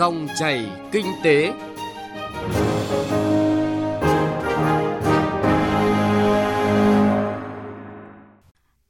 [0.00, 1.52] Dòng chảy kinh tế.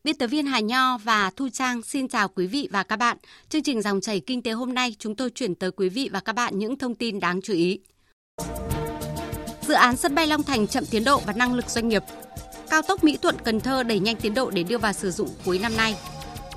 [0.05, 3.17] Biên tập viên Hà Nho và Thu Trang xin chào quý vị và các bạn.
[3.49, 6.21] Chương trình Dòng chảy kinh tế hôm nay, chúng tôi chuyển tới quý vị và
[6.21, 7.81] các bạn những thông tin đáng chú ý.
[9.63, 12.03] Dự án sân bay Long Thành chậm tiến độ và năng lực doanh nghiệp.
[12.71, 15.29] Cao tốc Mỹ Thuận Cần Thơ đẩy nhanh tiến độ để đưa vào sử dụng
[15.45, 15.97] cuối năm nay.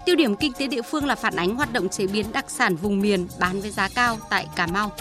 [0.06, 2.76] Tiêu điểm kinh tế địa phương là phản ánh hoạt động chế biến đặc sản
[2.76, 4.92] vùng miền bán với giá cao tại Cà Mau.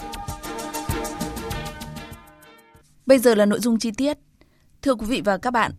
[3.05, 4.17] Bây giờ là nội dung chi tiết.
[4.81, 5.71] Thưa quý vị và các bạn,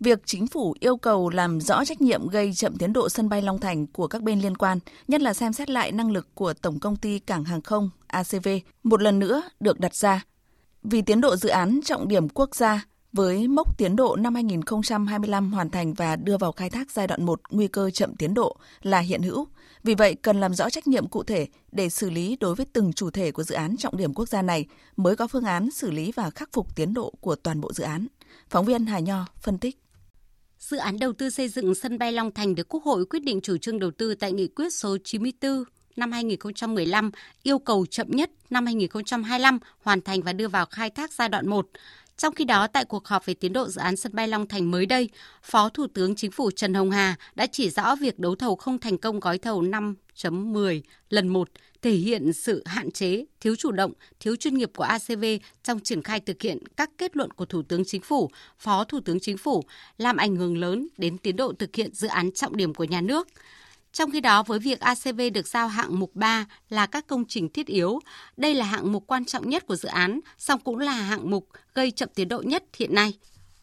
[0.00, 3.42] việc chính phủ yêu cầu làm rõ trách nhiệm gây chậm tiến độ sân bay
[3.42, 6.52] Long Thành của các bên liên quan, nhất là xem xét lại năng lực của
[6.52, 8.48] Tổng công ty Cảng hàng không ACV,
[8.82, 10.24] một lần nữa được đặt ra.
[10.82, 15.52] Vì tiến độ dự án trọng điểm quốc gia với mốc tiến độ năm 2025
[15.52, 18.56] hoàn thành và đưa vào khai thác giai đoạn 1 nguy cơ chậm tiến độ
[18.82, 19.46] là hiện hữu.
[19.84, 22.92] Vì vậy, cần làm rõ trách nhiệm cụ thể để xử lý đối với từng
[22.92, 24.66] chủ thể của dự án trọng điểm quốc gia này
[24.96, 27.84] mới có phương án xử lý và khắc phục tiến độ của toàn bộ dự
[27.84, 28.06] án.
[28.50, 29.78] Phóng viên Hà Nho phân tích.
[30.58, 33.40] Dự án đầu tư xây dựng sân bay Long Thành được Quốc hội quyết định
[33.40, 35.64] chủ trương đầu tư tại nghị quyết số 94
[35.96, 37.10] năm 2015
[37.42, 41.48] yêu cầu chậm nhất năm 2025 hoàn thành và đưa vào khai thác giai đoạn
[41.48, 41.68] 1.
[42.22, 44.70] Trong khi đó, tại cuộc họp về tiến độ dự án sân bay Long Thành
[44.70, 45.08] mới đây,
[45.42, 48.78] Phó Thủ tướng Chính phủ Trần Hồng Hà đã chỉ rõ việc đấu thầu không
[48.78, 51.48] thành công gói thầu 5.10 lần 1
[51.82, 55.24] thể hiện sự hạn chế, thiếu chủ động, thiếu chuyên nghiệp của ACV
[55.62, 59.00] trong triển khai thực hiện các kết luận của Thủ tướng Chính phủ, Phó Thủ
[59.04, 59.62] tướng Chính phủ,
[59.98, 63.00] làm ảnh hưởng lớn đến tiến độ thực hiện dự án trọng điểm của nhà
[63.00, 63.28] nước.
[63.92, 67.48] Trong khi đó, với việc ACV được giao hạng mục 3 là các công trình
[67.48, 68.00] thiết yếu,
[68.36, 71.48] đây là hạng mục quan trọng nhất của dự án, song cũng là hạng mục
[71.74, 73.18] gây chậm tiến độ nhất hiện nay.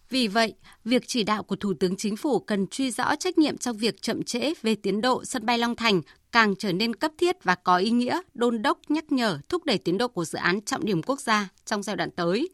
[0.09, 0.53] Vì vậy,
[0.86, 4.02] việc chỉ đạo của Thủ tướng Chính phủ cần truy rõ trách nhiệm trong việc
[4.02, 7.55] chậm trễ về tiến độ sân bay Long Thành càng trở nên cấp thiết và
[7.55, 10.86] có ý nghĩa đôn đốc nhắc nhở thúc đẩy tiến độ của dự án trọng
[10.86, 12.49] điểm quốc gia trong giai đoạn tới.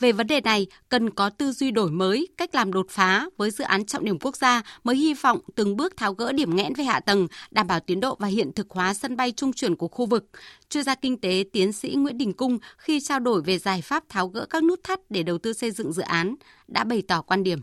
[0.00, 3.50] Về vấn đề này, cần có tư duy đổi mới, cách làm đột phá với
[3.50, 6.74] dự án trọng điểm quốc gia mới hy vọng từng bước tháo gỡ điểm nghẽn
[6.74, 9.76] về hạ tầng, đảm bảo tiến độ và hiện thực hóa sân bay trung chuyển
[9.76, 10.26] của khu vực.
[10.70, 14.04] Chuyên gia kinh tế tiến sĩ Nguyễn Đình Cung khi trao đổi về giải pháp
[14.08, 16.34] tháo gỡ các nút thắt để đầu tư xây dựng dự án
[16.68, 17.60] đã bày tỏ quan điểm.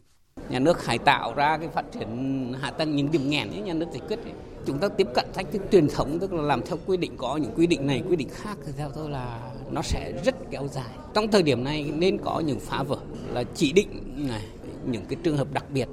[0.49, 3.73] Nhà nước phải tạo ra cái phát triển hạ tầng những điểm nghẽn những nhà
[3.73, 4.33] nước giải quyết ấy.
[4.65, 7.37] Chúng ta tiếp cận thách thức truyền thống tức là làm theo quy định có
[7.37, 10.67] những quy định này quy định khác thì theo tôi là nó sẽ rất kéo
[10.67, 10.89] dài.
[11.13, 12.97] Trong thời điểm này nên có những phá vỡ
[13.33, 14.45] là chỉ định này
[14.85, 15.87] những cái trường hợp đặc biệt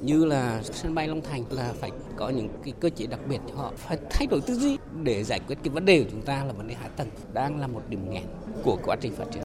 [0.00, 3.38] như là sân bay Long Thành là phải có những cái cơ chế đặc biệt
[3.48, 6.22] cho họ, phải thay đổi tư duy để giải quyết cái vấn đề của chúng
[6.22, 8.24] ta là vấn đề hạ tầng đang là một điểm nghẽn
[8.62, 9.45] của quá trình phát triển.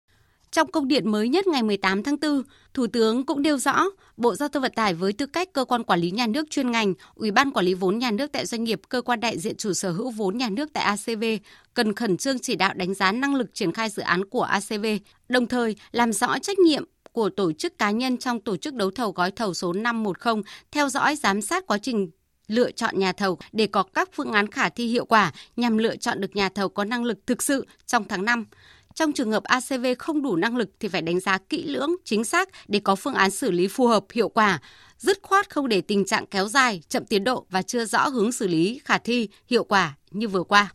[0.52, 2.44] Trong công điện mới nhất ngày 18 tháng 4,
[2.74, 3.84] Thủ tướng cũng nêu rõ,
[4.18, 6.72] Bộ Giao thông Vận tải với tư cách cơ quan quản lý nhà nước chuyên
[6.72, 9.58] ngành, Ủy ban quản lý vốn nhà nước tại doanh nghiệp, cơ quan đại diện
[9.58, 11.24] chủ sở hữu vốn nhà nước tại ACV
[11.74, 14.86] cần khẩn trương chỉ đạo đánh giá năng lực triển khai dự án của ACV,
[15.30, 18.92] đồng thời làm rõ trách nhiệm của tổ chức cá nhân trong tổ chức đấu
[18.92, 22.10] thầu gói thầu số 510, theo dõi giám sát quá trình
[22.48, 25.96] lựa chọn nhà thầu để có các phương án khả thi hiệu quả nhằm lựa
[25.96, 28.46] chọn được nhà thầu có năng lực thực sự trong tháng 5.
[29.00, 32.24] Trong trường hợp ACV không đủ năng lực thì phải đánh giá kỹ lưỡng, chính
[32.24, 34.62] xác để có phương án xử lý phù hợp, hiệu quả,
[34.98, 38.32] dứt khoát không để tình trạng kéo dài, chậm tiến độ và chưa rõ hướng
[38.32, 40.74] xử lý khả thi, hiệu quả như vừa qua.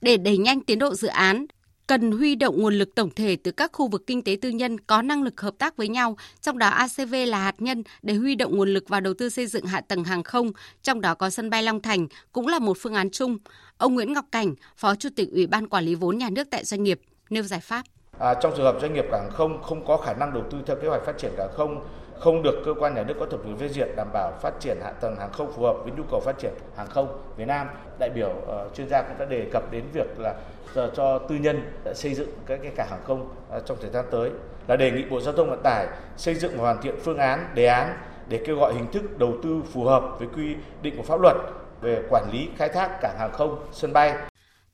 [0.00, 1.46] Để đẩy nhanh tiến độ dự án,
[1.86, 4.80] cần huy động nguồn lực tổng thể từ các khu vực kinh tế tư nhân
[4.80, 8.34] có năng lực hợp tác với nhau, trong đó ACV là hạt nhân để huy
[8.34, 10.52] động nguồn lực vào đầu tư xây dựng hạ tầng hàng không,
[10.82, 13.38] trong đó có sân bay Long Thành cũng là một phương án chung.
[13.78, 16.64] Ông Nguyễn Ngọc Cảnh, Phó Chủ tịch Ủy ban Quản lý vốn nhà nước tại
[16.64, 17.00] doanh nghiệp,
[17.30, 17.82] nêu giải pháp.
[18.18, 20.76] À, trong trường hợp doanh nghiệp cảng không không có khả năng đầu tư theo
[20.76, 21.86] kế hoạch phát triển cảng không,
[22.18, 24.78] không được cơ quan nhà nước có thẩm quyền phê duyệt đảm bảo phát triển
[24.82, 27.66] hạ tầng hàng không phù hợp với nhu cầu phát triển hàng không Việt Nam.
[27.98, 30.34] Đại biểu uh, chuyên gia cũng đã đề cập đến việc là
[30.74, 34.04] giờ cho tư nhân xây dựng các cái cảng hàng không uh, trong thời gian
[34.10, 34.30] tới
[34.68, 35.86] là đề nghị Bộ Giao thông Vận tải
[36.16, 37.96] xây dựng và hoàn thiện phương án, đề án
[38.28, 41.36] để kêu gọi hình thức đầu tư phù hợp với quy định của pháp luật
[41.80, 44.14] về quản lý khai thác cảng hàng không, sân bay.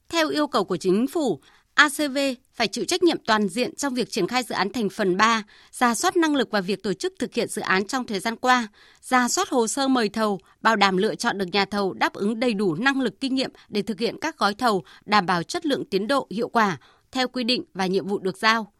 [0.08, 1.40] Theo yêu cầu của chính phủ,
[1.74, 2.18] ACV
[2.54, 5.42] phải chịu trách nhiệm toàn diện trong việc triển khai dự án thành phần 3,
[5.72, 8.36] ra soát năng lực và việc tổ chức thực hiện dự án trong thời gian
[8.36, 8.68] qua,
[9.02, 12.40] ra soát hồ sơ mời thầu, bảo đảm lựa chọn được nhà thầu đáp ứng
[12.40, 15.66] đầy đủ năng lực kinh nghiệm để thực hiện các gói thầu, đảm bảo chất
[15.66, 16.76] lượng tiến độ hiệu quả
[17.12, 18.73] theo quy định và nhiệm vụ được giao.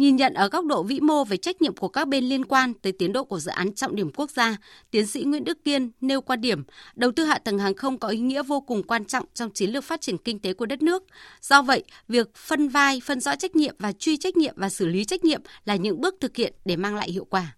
[0.00, 2.74] Nhìn nhận ở góc độ vĩ mô về trách nhiệm của các bên liên quan
[2.74, 4.56] tới tiến độ của dự án trọng điểm quốc gia,
[4.90, 6.62] tiến sĩ Nguyễn Đức Kiên nêu quan điểm
[6.94, 9.70] đầu tư hạ tầng hàng không có ý nghĩa vô cùng quan trọng trong chiến
[9.70, 11.04] lược phát triển kinh tế của đất nước.
[11.40, 14.86] Do vậy, việc phân vai, phân rõ trách nhiệm và truy trách nhiệm và xử
[14.86, 17.54] lý trách nhiệm là những bước thực hiện để mang lại hiệu quả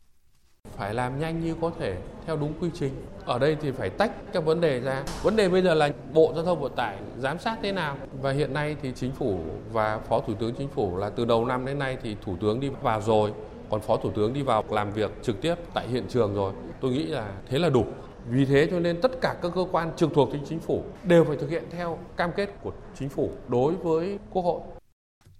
[0.77, 1.97] phải làm nhanh như có thể
[2.27, 2.93] theo đúng quy trình.
[3.25, 5.05] Ở đây thì phải tách các vấn đề ra.
[5.23, 7.97] Vấn đề bây giờ là Bộ Giao thông Vận tải giám sát thế nào.
[8.23, 9.39] Và hiện nay thì chính phủ
[9.73, 12.61] và Phó Thủ tướng Chính phủ là từ đầu năm đến nay thì Thủ tướng
[12.61, 13.33] đi vào rồi,
[13.71, 16.53] còn Phó Thủ tướng đi vào làm việc trực tiếp tại hiện trường rồi.
[16.81, 17.85] Tôi nghĩ là thế là đủ.
[18.29, 21.37] Vì thế cho nên tất cả các cơ quan trực thuộc chính phủ đều phải
[21.37, 24.61] thực hiện theo cam kết của chính phủ đối với Quốc hội.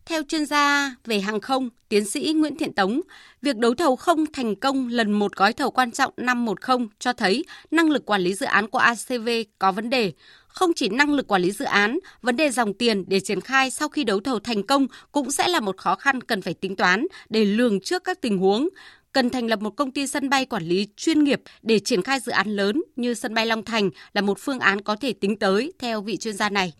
[0.06, 3.00] Theo chuyên gia về hàng không, tiến sĩ Nguyễn Thiện Tống,
[3.43, 6.54] việc đấu thầu không thành công lần một gói thầu quan trọng năm 10
[6.99, 9.28] cho thấy năng lực quản lý dự án của ACV
[9.58, 10.12] có vấn đề.
[10.46, 13.70] Không chỉ năng lực quản lý dự án, vấn đề dòng tiền để triển khai
[13.70, 16.76] sau khi đấu thầu thành công cũng sẽ là một khó khăn cần phải tính
[16.76, 18.69] toán để lường trước các tình huống
[19.12, 22.20] cần thành lập một công ty sân bay quản lý chuyên nghiệp để triển khai
[22.20, 25.38] dự án lớn như sân bay Long Thành là một phương án có thể tính
[25.38, 26.72] tới theo vị chuyên gia này.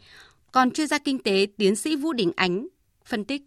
[0.53, 2.67] Còn chuyên gia kinh tế tiến sĩ Vũ Đình Ánh
[3.05, 3.43] phân tích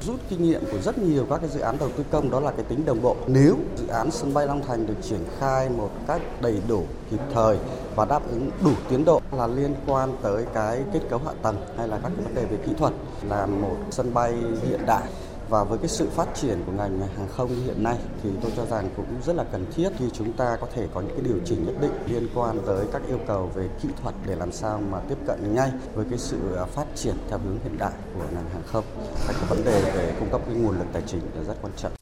[0.00, 2.50] rút kinh nghiệm của rất nhiều các cái dự án đầu tư công đó là
[2.50, 3.16] cái tính đồng bộ.
[3.26, 7.20] Nếu dự án sân bay Long Thành được triển khai một cách đầy đủ, kịp
[7.34, 7.58] thời
[7.96, 11.56] và đáp ứng đủ tiến độ là liên quan tới cái kết cấu hạ tầng
[11.76, 12.92] hay là các cái vấn đề về kỹ thuật
[13.28, 14.32] là một sân bay
[14.68, 15.08] hiện đại
[15.48, 18.66] và với cái sự phát triển của ngành hàng không hiện nay thì tôi cho
[18.66, 21.38] rằng cũng rất là cần thiết khi chúng ta có thể có những cái điều
[21.44, 24.82] chỉnh nhất định liên quan tới các yêu cầu về kỹ thuật để làm sao
[24.90, 28.24] mà tiếp cận ngay với cái sự à, phát triển theo hướng hiện đại của
[28.34, 28.84] ngành hàng không.
[29.26, 31.72] Các cái vấn đề về cung cấp cái nguồn lực tài chính là rất quan
[31.76, 31.97] trọng.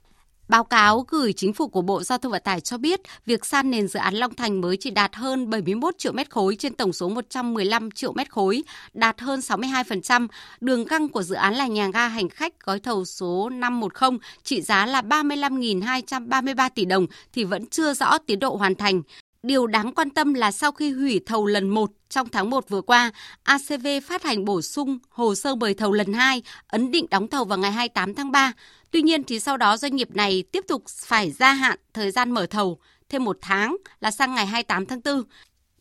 [0.49, 3.71] Báo cáo gửi chính phủ của Bộ Giao thông Vận tải cho biết, việc san
[3.71, 6.93] nền dự án Long Thành mới chỉ đạt hơn 71 triệu mét khối trên tổng
[6.93, 8.63] số 115 triệu mét khối,
[8.95, 10.29] đạt hơn 62%.
[10.61, 14.63] Đường găng của dự án là nhà ga hành khách gói thầu số 510 trị
[14.63, 19.03] giá là 35.233 tỷ đồng thì vẫn chưa rõ tiến độ hoàn thành.
[19.47, 22.81] Điều đáng quan tâm là sau khi hủy thầu lần 1 trong tháng 1 vừa
[22.81, 23.11] qua,
[23.43, 27.45] ACV phát hành bổ sung hồ sơ mời thầu lần 2, ấn định đóng thầu
[27.45, 28.53] vào ngày 28 tháng 3.
[28.91, 32.31] Tuy nhiên thì sau đó doanh nghiệp này tiếp tục phải gia hạn thời gian
[32.31, 32.79] mở thầu
[33.09, 35.23] thêm một tháng là sang ngày 28 tháng 4.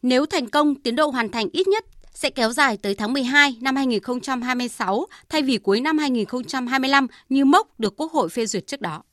[0.02, 3.58] Nếu thành công, tiến độ hoàn thành ít nhất sẽ kéo dài tới tháng 12
[3.62, 8.82] năm 2026 thay vì cuối năm 2025 như mốc được Quốc hội phê duyệt trước
[8.82, 9.04] đó.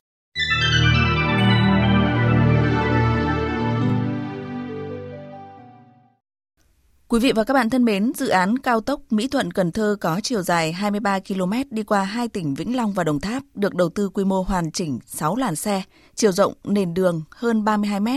[7.13, 9.95] Quý vị và các bạn thân mến, dự án cao tốc Mỹ Thuận Cần Thơ
[10.01, 13.75] có chiều dài 23 km đi qua hai tỉnh Vĩnh Long và Đồng Tháp, được
[13.75, 15.83] đầu tư quy mô hoàn chỉnh 6 làn xe,
[16.15, 18.07] chiều rộng nền đường hơn 32 m.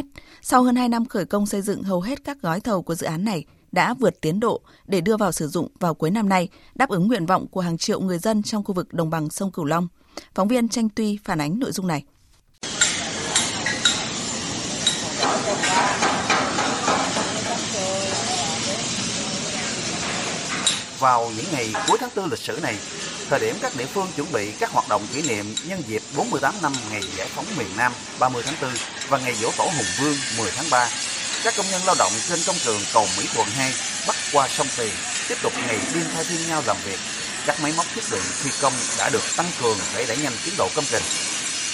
[0.43, 3.07] Sau hơn 2 năm khởi công xây dựng hầu hết các gói thầu của dự
[3.07, 6.49] án này đã vượt tiến độ để đưa vào sử dụng vào cuối năm nay,
[6.75, 9.53] đáp ứng nguyện vọng của hàng triệu người dân trong khu vực đồng bằng sông
[9.53, 9.89] Cửu Long.
[10.35, 12.05] Phóng viên Tranh Tuy phản ánh nội dung này.
[20.99, 22.77] Vào những ngày cuối tháng 4 lịch sử này,
[23.31, 26.55] thời điểm các địa phương chuẩn bị các hoạt động kỷ niệm nhân dịp 48
[26.63, 28.71] năm ngày giải phóng miền Nam 30 tháng 4
[29.09, 30.89] và ngày dỗ tổ Hùng Vương 10 tháng 3,
[31.45, 33.73] các công nhân lao động trên công trường cầu Mỹ Thuận 2
[34.07, 34.93] bắc qua sông Tiền
[35.29, 36.99] tiếp tục ngày đêm thay phiên nhau làm việc.
[37.47, 40.55] Các máy móc thiết bị thi công đã được tăng cường để đẩy nhanh tiến
[40.59, 41.03] độ công trình.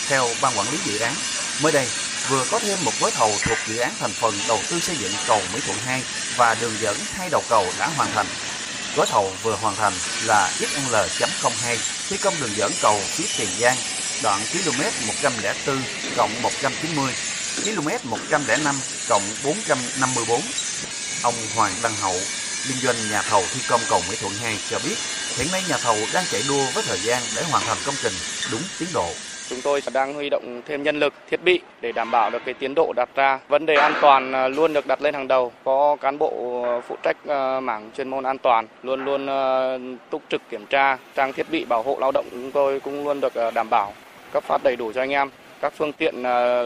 [0.08, 1.14] Theo ban quản lý dự án,
[1.62, 1.88] mới đây
[2.28, 5.12] vừa có thêm một gói thầu thuộc dự án thành phần đầu tư xây dựng
[5.26, 6.02] cầu Mỹ Thuận 2
[6.36, 8.26] và đường dẫn hai đầu cầu đã hoàn thành
[8.96, 9.92] Gói thầu vừa hoàn thành
[10.24, 11.76] là XL.02
[12.08, 13.76] thi công đường dẫn cầu phía Tiền Giang,
[14.22, 15.82] đoạn km 104
[16.16, 17.12] cộng 190,
[17.64, 18.74] km 105
[19.08, 20.40] cộng 454.
[21.22, 22.16] Ông Hoàng Đăng Hậu,
[22.68, 24.96] liên doanh nhà thầu thi công cầu Mỹ Thuận 2 cho biết,
[25.36, 28.14] hiện nay nhà thầu đang chạy đua với thời gian để hoàn thành công trình
[28.50, 29.14] đúng tiến độ.
[29.48, 32.54] Chúng tôi đang huy động thêm nhân lực, thiết bị để đảm bảo được cái
[32.54, 33.40] tiến độ đặt ra.
[33.48, 35.52] Vấn đề an toàn à, luôn được đặt lên hàng đầu.
[35.64, 39.26] Có cán bộ à, phụ trách à, mảng chuyên môn an toàn luôn luôn
[40.10, 43.20] túc trực kiểm tra, trang thiết bị bảo hộ lao động chúng tôi cũng luôn
[43.20, 43.92] được đảm bảo
[44.32, 45.30] cấp phát đầy đủ cho anh em.
[45.60, 46.22] Các phương tiện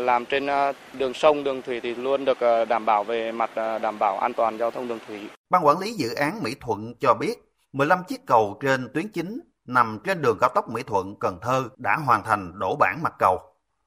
[0.06, 0.46] làm trên
[0.92, 3.50] đường sông, đường thủy thì luôn được đảm bảo về mặt
[3.82, 5.18] đảm bảo an toàn giao thông đường thủy.
[5.50, 7.34] Ban quản lý dự án Mỹ Thuận cho biết
[7.72, 11.68] 15 chiếc cầu trên tuyến chính nằm trên đường cao tốc Mỹ Thuận Cần Thơ
[11.76, 13.38] đã hoàn thành đổ bản mặt cầu.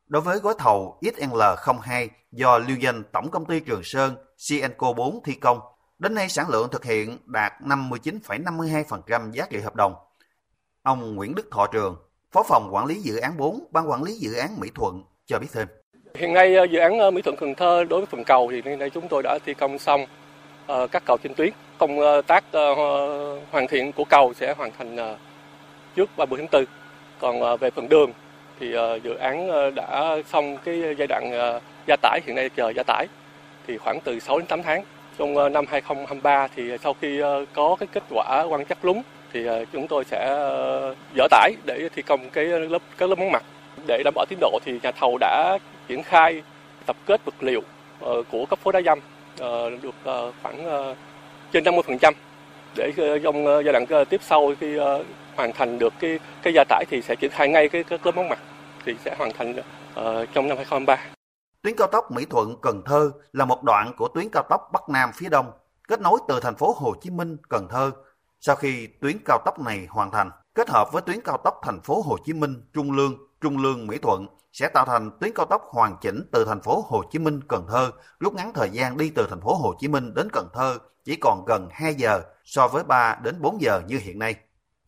[0.08, 4.16] Đối với gói thầu XL02 do lưu danh Tổng công ty Trường Sơn
[4.50, 5.60] CNCO 4 thi công,
[6.00, 9.94] đến nay sản lượng thực hiện đạt 59,52% giá trị hợp đồng.
[10.84, 11.96] Ông Nguyễn Đức Thọ Trường,
[12.32, 15.40] Phó phòng quản lý dự án 4, Ban quản lý dự án Mỹ Thuận cho
[15.40, 15.68] biết thêm.
[16.16, 18.62] Hiện nay ờ, dự án ờ, Mỹ Thuận Cần Thơ đối với phần cầu thì
[18.66, 20.06] hiện nay chúng tôi đã thi công xong
[20.68, 21.50] ờ, các cầu trên tuyến.
[21.78, 22.44] Công tác
[23.52, 25.18] hoàn thiện của cầu sẽ hoàn thành
[25.96, 26.66] trước 30 tháng 4.
[27.20, 28.12] Còn ờ, về phần đường
[28.60, 31.32] thì ờ, dự án ờ, đã xong cái giai đoạn
[31.88, 33.08] gia tải, hiện nay chờ gia tải
[33.68, 34.84] thì khoảng từ 6 đến 8 tháng.
[35.18, 37.22] Trong năm 2023 thì sau khi
[37.54, 39.02] có cái kết quả quan trắc lúng
[39.34, 40.28] thì chúng tôi sẽ
[41.18, 43.44] dỡ tải để thi công cái lớp các lớp móng mặt
[43.88, 46.42] để đảm bảo tiến độ thì nhà thầu đã triển khai
[46.86, 47.62] tập kết vật liệu
[48.32, 49.00] của cấp phối đá dăm
[49.82, 49.96] được
[50.42, 50.66] khoảng
[51.52, 52.14] trên 50%
[52.76, 52.92] để
[53.24, 54.80] trong giai đoạn tiếp sau khi
[55.40, 58.12] hoàn thành được cái cái gia tải thì sẽ triển khai ngay cái cái lớp
[58.16, 58.40] móng mặt
[58.86, 60.98] thì sẽ hoàn thành uh, trong năm 2023.
[61.62, 64.90] Tuyến cao tốc Mỹ Thuận Cần Thơ là một đoạn của tuyến cao tốc Bắc
[64.90, 65.52] Nam phía Đông
[65.88, 67.92] kết nối từ thành phố Hồ Chí Minh Cần Thơ.
[68.40, 71.82] Sau khi tuyến cao tốc này hoàn thành, kết hợp với tuyến cao tốc thành
[71.82, 75.46] phố Hồ Chí Minh Trung Lương, Trung Lương Mỹ Thuận sẽ tạo thành tuyến cao
[75.46, 78.98] tốc hoàn chỉnh từ thành phố Hồ Chí Minh Cần Thơ, rút ngắn thời gian
[78.98, 82.22] đi từ thành phố Hồ Chí Minh đến Cần Thơ chỉ còn gần 2 giờ
[82.44, 84.36] so với 3 đến 4 giờ như hiện nay.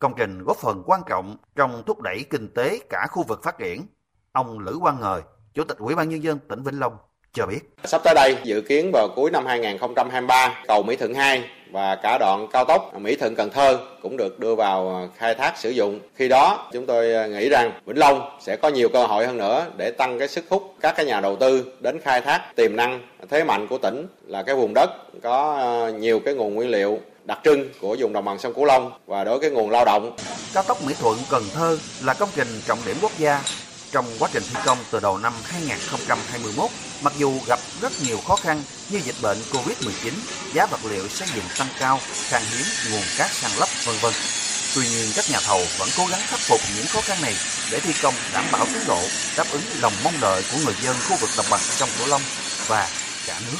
[0.02, 3.58] Công trình góp phần quan trọng trong thúc đẩy kinh tế cả khu vực phát
[3.58, 3.86] triển.
[4.32, 5.20] Ông Lữ Quang Ngời,
[5.54, 6.92] Chủ tịch Ủy ban Nhân dân tỉnh Vĩnh Long
[7.32, 7.60] cho biết.
[7.84, 12.18] Sắp tới đây, dự kiến vào cuối năm 2023, cầu Mỹ Thuận 2 và cả
[12.18, 16.00] đoạn cao tốc Mỹ Thuận Cần Thơ cũng được đưa vào khai thác sử dụng.
[16.14, 19.66] Khi đó, chúng tôi nghĩ rằng Vĩnh Long sẽ có nhiều cơ hội hơn nữa
[19.76, 23.00] để tăng cái sức hút các cái nhà đầu tư đến khai thác tiềm năng
[23.30, 24.90] thế mạnh của tỉnh là cái vùng đất
[25.22, 28.64] có ờ, nhiều cái nguồn nguyên liệu đặc trưng của vùng đồng bằng sông Cửu
[28.64, 30.16] Long và đối với nguồn lao động.
[30.52, 33.42] Cao tốc Mỹ Thuận Cần Thơ là công trình trọng điểm quốc gia.
[33.92, 36.70] Trong quá trình thi công từ đầu năm 2021,
[37.02, 40.12] mặc dù gặp rất nhiều khó khăn như dịch bệnh Covid-19,
[40.54, 41.98] giá vật liệu xây dựng tăng cao,
[42.28, 44.12] khan hiếm nguồn cát san lấp vân vân.
[44.74, 47.34] Tuy nhiên các nhà thầu vẫn cố gắng khắc phục những khó khăn này
[47.72, 49.00] để thi công đảm bảo tiến độ,
[49.36, 52.22] đáp ứng lòng mong đợi của người dân khu vực đồng bằng sông Cửu Long
[52.66, 52.88] và
[53.26, 53.58] cả nước.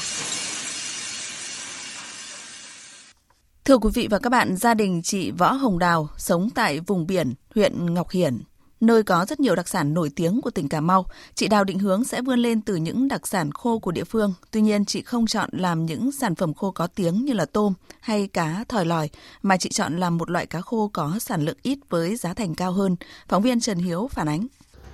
[3.65, 7.07] Thưa quý vị và các bạn, gia đình chị Võ Hồng Đào sống tại vùng
[7.07, 8.41] biển huyện Ngọc Hiển,
[8.81, 11.05] nơi có rất nhiều đặc sản nổi tiếng của tỉnh Cà Mau.
[11.35, 14.33] Chị Đào định hướng sẽ vươn lên từ những đặc sản khô của địa phương.
[14.51, 17.73] Tuy nhiên, chị không chọn làm những sản phẩm khô có tiếng như là tôm
[17.99, 19.09] hay cá thòi lòi,
[19.41, 22.55] mà chị chọn làm một loại cá khô có sản lượng ít với giá thành
[22.55, 22.95] cao hơn.
[23.27, 24.47] Phóng viên Trần Hiếu phản ánh.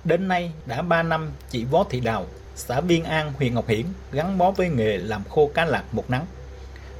[0.04, 3.86] Đến nay đã 3 năm, chị Võ Thị Đào, xã Biên An, huyện Ngọc Hiển
[4.12, 6.26] gắn bó với nghề làm khô cá lạc một nắng.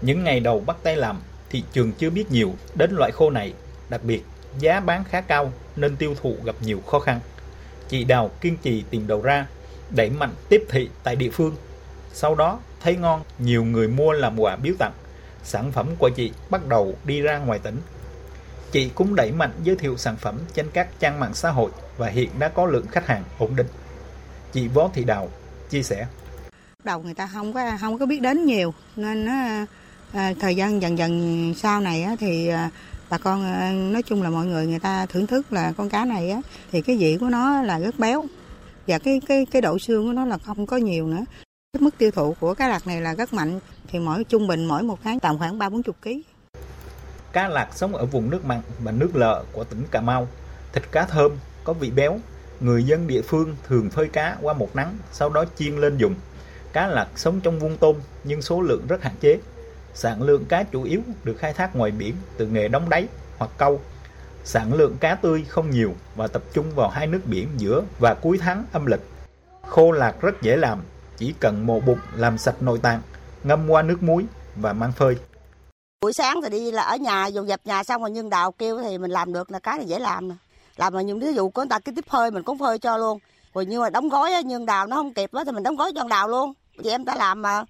[0.03, 3.53] Những ngày đầu bắt tay làm, thị trường chưa biết nhiều đến loại khô này,
[3.89, 4.23] đặc biệt
[4.59, 7.21] giá bán khá cao nên tiêu thụ gặp nhiều khó khăn.
[7.89, 9.47] Chị Đào kiên trì tìm đầu ra,
[9.91, 11.57] đẩy mạnh tiếp thị tại địa phương.
[12.13, 14.93] Sau đó thấy ngon, nhiều người mua làm quà biếu tặng.
[15.43, 17.77] Sản phẩm của chị bắt đầu đi ra ngoài tỉnh.
[18.73, 22.09] Chị cũng đẩy mạnh giới thiệu sản phẩm trên các trang mạng xã hội và
[22.09, 23.67] hiện đã có lượng khách hàng ổn định.
[24.53, 25.29] Chị Võ Thị Đào
[25.71, 26.07] chia sẻ.
[26.85, 29.33] Đầu người ta không có không có biết đến nhiều nên nó
[30.13, 32.71] à, thời gian dần dần sau này á, thì à,
[33.11, 36.05] bà con à, nói chung là mọi người người ta thưởng thức là con cá
[36.05, 36.41] này á,
[36.73, 38.25] thì cái vị của nó là rất béo
[38.87, 41.25] và cái cái cái độ xương của nó là không có nhiều nữa.
[41.73, 44.65] Cái mức tiêu thụ của cá lạc này là rất mạnh thì mỗi trung bình
[44.65, 46.23] mỗi một tháng tầm khoảng ba bốn chục ký.
[47.33, 50.29] Cá lạc sống ở vùng nước mặn và nước lợ của tỉnh Cà Mau
[50.73, 51.33] thịt cá thơm
[51.65, 52.21] có vị béo
[52.61, 56.15] người dân địa phương thường phơi cá qua một nắng sau đó chiên lên dùng.
[56.73, 59.39] Cá lạc sống trong vuông tôm nhưng số lượng rất hạn chế.
[59.95, 63.07] Sản lượng cá chủ yếu được khai thác ngoài biển từ nghề đóng đáy
[63.39, 63.81] hoặc câu.
[64.45, 68.15] Sản lượng cá tươi không nhiều và tập trung vào hai nước biển giữa và
[68.15, 69.01] cuối tháng âm lịch.
[69.67, 70.83] Khô lạc rất dễ làm,
[71.17, 73.01] chỉ cần mổ bụng làm sạch nội tạng,
[73.45, 74.25] ngâm qua nước muối
[74.57, 75.17] và mang phơi.
[76.03, 78.79] Buổi sáng thì đi là ở nhà dùng dẹp nhà xong rồi nhưng đào kêu
[78.83, 80.35] thì mình làm được là cái này dễ làm nè.
[80.77, 82.97] Làm mà những ví dụ có người ta cái tiếp phơi mình cũng phơi cho
[82.97, 83.19] luôn.
[83.55, 85.93] Rồi nhưng mà đóng gói nhưng đào nó không kịp đó thì mình đóng gói
[85.95, 86.53] cho đào luôn.
[86.77, 87.65] Vậy em ta làm mà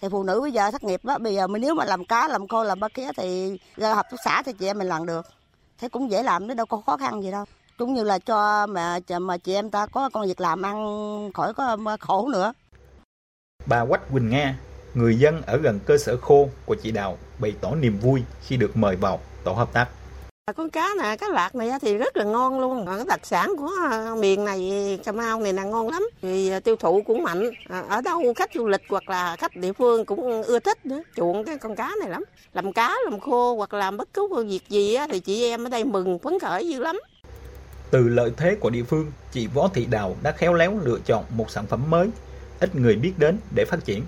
[0.00, 2.28] thì phụ nữ bây giờ thất nghiệp đó, bây giờ mình nếu mà làm cá,
[2.28, 5.06] làm khô làm ba kia thì ra hợp tác xã thì chị em mình làm
[5.06, 5.26] được.
[5.78, 7.44] Thế cũng dễ làm, nó đâu có khó khăn gì đâu.
[7.78, 11.54] Cũng như là cho mà mà chị em ta có công việc làm ăn khỏi
[11.54, 12.52] có khổ nữa.
[13.66, 14.58] Bà Quách Quỳnh Nga,
[14.94, 18.56] người dân ở gần cơ sở khô của chị Đào, bày tỏ niềm vui khi
[18.56, 19.88] được mời vào tổ hợp tác
[20.54, 22.86] con cá này cá lạc này thì rất là ngon luôn.
[22.86, 26.08] Cái đặc sản của ờ, miền này, cà mau này là ngon lắm.
[26.22, 27.50] Thì ờ, tiêu thụ cũng mạnh.
[27.68, 31.02] Ờ, ở đâu khách du lịch hoặc là khách địa phương cũng ưa thích nữa.
[31.16, 32.24] Chuộng cái con cá này lắm.
[32.52, 35.84] Làm cá, làm khô hoặc làm bất cứ việc gì thì chị em ở đây
[35.84, 37.00] mừng, phấn khởi dữ lắm.
[37.90, 41.24] Từ lợi thế của địa phương, chị võ thị đào đã khéo léo lựa chọn
[41.30, 42.08] một sản phẩm mới,
[42.60, 44.02] ít người biết đến để phát triển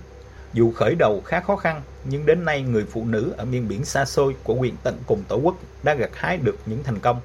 [0.53, 3.85] dù khởi đầu khá khó khăn, nhưng đến nay người phụ nữ ở miền biển
[3.85, 7.21] xa xôi của huyện tận cùng Tổ quốc đã gặt hái được những thành công.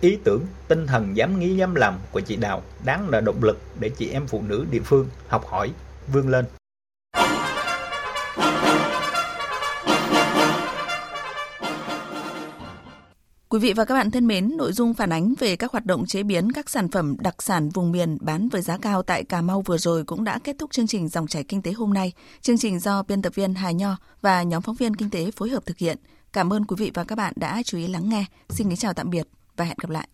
[0.00, 3.58] Ý tưởng, tinh thần dám nghĩ dám làm của chị Đào đáng là động lực
[3.80, 5.70] để chị em phụ nữ địa phương học hỏi,
[6.12, 6.44] vươn lên.
[13.50, 16.06] Quý vị và các bạn thân mến, nội dung phản ánh về các hoạt động
[16.06, 19.42] chế biến các sản phẩm đặc sản vùng miền bán với giá cao tại Cà
[19.42, 22.12] Mau vừa rồi cũng đã kết thúc chương trình Dòng chảy kinh tế hôm nay.
[22.40, 25.50] Chương trình do biên tập viên Hà Nho và nhóm phóng viên kinh tế phối
[25.50, 25.96] hợp thực hiện.
[26.32, 28.24] Cảm ơn quý vị và các bạn đã chú ý lắng nghe.
[28.48, 29.26] Xin kính chào tạm biệt
[29.56, 30.08] và hẹn gặp lại.